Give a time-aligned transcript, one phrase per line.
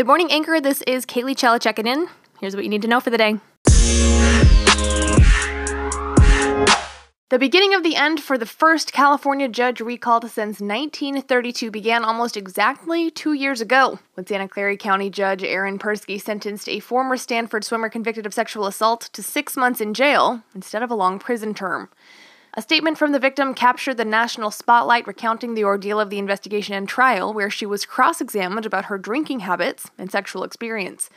[0.00, 0.62] Good morning, Anchor.
[0.62, 2.08] This is Cailley Chella checking in.
[2.40, 3.38] Here's what you need to know for the day.
[7.28, 12.38] The beginning of the end for the first California judge recalled since 1932 began almost
[12.38, 17.62] exactly two years ago when Santa Clara County Judge Aaron Persky sentenced a former Stanford
[17.62, 21.52] swimmer convicted of sexual assault to six months in jail instead of a long prison
[21.52, 21.90] term.
[22.54, 26.74] A statement from the victim captured the national spotlight, recounting the ordeal of the investigation
[26.74, 31.10] and trial, where she was cross examined about her drinking habits and sexual experience.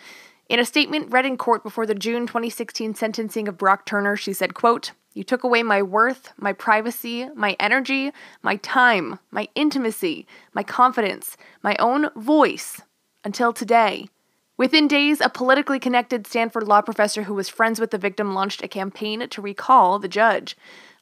[0.47, 4.31] In a statement read in court before the June 2016 sentencing of Brock Turner, she
[4.31, 8.11] said, quote, You took away my worth, my privacy, my energy,
[8.43, 12.81] my time, my intimacy, my confidence, my own voice,
[13.23, 14.07] until today.
[14.55, 18.63] Within days, a politically connected Stanford law professor who was friends with the victim launched
[18.63, 20.55] a campaign to recall the judge.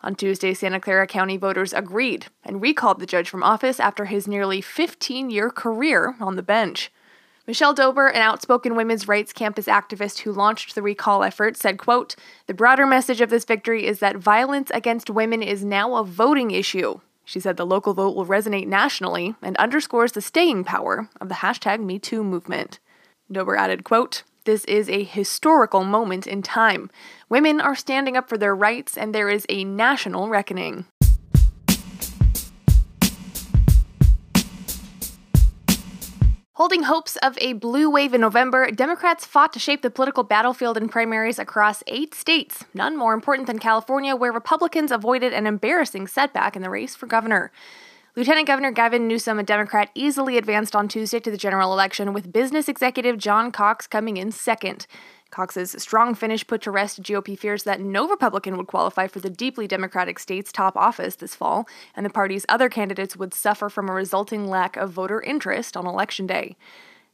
[0.04, 4.28] On Tuesday, Santa Clara County voters agreed and recalled the judge from office after his
[4.28, 6.92] nearly 15 year career on the bench.
[7.48, 12.16] Michele Dauber, an outspoken women's rights campus activist who launched the recall effort, said, quote,
[12.48, 16.52] The broader message of this victory is that violence against women is now a voting
[16.52, 17.00] issue.
[17.26, 21.36] She said the local vote will resonate nationally and underscores the staying power of the
[21.36, 22.80] hashtag MeToo movement.
[23.32, 26.90] Dober added, quote, this is a historical moment in time.
[27.30, 30.86] Women are standing up for their rights, and there is a national reckoning.
[36.54, 40.78] Holding hopes of a blue wave in November, Democrats fought to shape the political battlefield
[40.78, 46.08] in primaries across eight states, none more important than California, where Republicans avoided an embarrassing
[46.08, 47.52] setback in the race for governor.
[48.14, 52.34] Lieutenant Governor Gavin Newsom, a Democrat, easily advanced on Tuesday to the general election, with
[52.34, 54.86] business executive John Cox coming in second.
[55.30, 59.30] Cox's strong finish put to rest GOP fears that no Republican would qualify for the
[59.30, 63.88] deeply Democratic state's top office this fall, and the party's other candidates would suffer from
[63.88, 66.58] a resulting lack of voter interest on Election Day.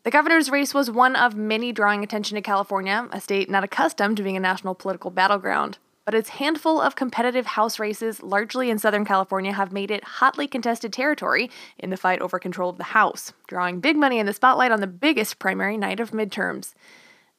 [0.01, 4.17] The governor's race was one of many drawing attention to California, a state not accustomed
[4.17, 8.79] to being a national political battleground but its handful of competitive House races, largely in
[8.79, 12.85] Southern California, have made it hotly contested territory in the fight over control of the
[12.85, 16.73] House, drawing big money in the spotlight on the biggest primary night of midterms.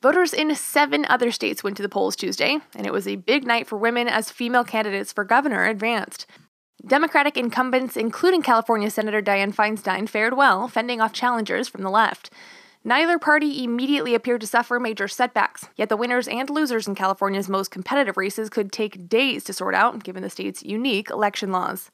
[0.02, 3.46] Voters in seven other states went to the polls Tuesday, and it was a big
[3.46, 6.26] night for women as female candidates for governor advanced.
[6.86, 12.28] Democratic incumbents, including California Senator Dianne Feinstein, fared well, fending off challengers from the left.
[12.84, 17.48] Neither party immediately appeared to suffer major setbacks, yet the winners and losers in California's
[17.48, 21.90] most competitive races could take days to sort out, given the state's unique election laws.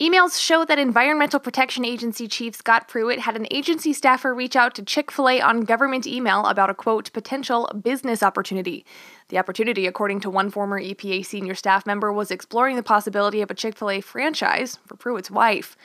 [0.00, 4.72] Emails show that Environmental Protection Agency Chief Scott Pruitt had an agency staffer reach out
[4.76, 8.86] to Chick fil A on government email about a quote, potential business opportunity.
[9.28, 13.50] The opportunity, according to one former EPA senior staff member, was exploring the possibility of
[13.50, 15.76] a Chick fil A franchise for Pruitt's wife.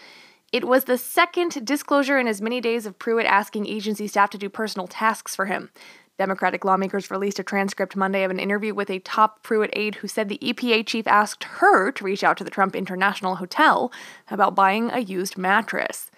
[0.53, 4.37] It was the second disclosure in as many days of Pruitt asking agency staff to
[4.37, 5.71] do personal tasks for him.
[6.19, 10.07] Democratic lawmakers released a transcript Monday of an interview with a top Pruitt aide who
[10.07, 13.91] said the EPA chief asked her to reach out to the Trump International Hotel
[14.29, 16.11] about buying a used mattress.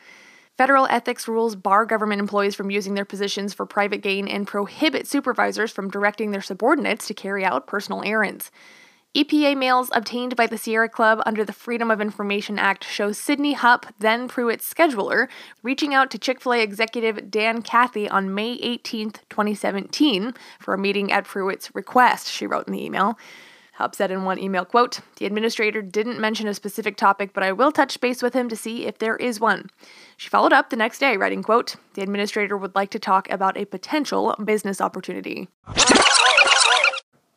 [0.58, 5.08] Federal ethics rules bar government employees from using their positions for private gain and prohibit
[5.08, 8.52] supervisors from directing their subordinates to carry out personal errands.
[9.16, 13.54] EPA mails obtained by the Sierra Club under the Freedom of Information Act show Sydney
[13.54, 15.30] Hupp, then Pruitt's scheduler,
[15.64, 20.78] reaching out to Chick fil A executive Dan Cathy on May 18, 2017, for a
[20.78, 23.18] meeting at Pruitt's request, she wrote in the email.
[23.76, 27.54] Hupp said in one email, quote, The administrator didn't mention a specific topic, but I
[27.54, 29.70] will touch base with him to see if there is one.
[30.18, 33.56] She followed up the next day, writing, quote, The administrator would like to talk about
[33.56, 35.48] a potential business opportunity.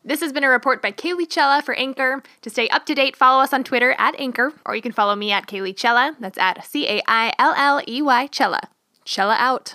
[0.09, 2.23] This has been a report by Cailley Chella for Anchor.
[2.41, 5.15] To stay up to date, follow us on Twitter at Anchor, or you can follow
[5.15, 6.17] me at Cailley Chella.
[6.19, 8.71] That's at C A I L L E Y Chella.
[9.05, 9.75] Chella out.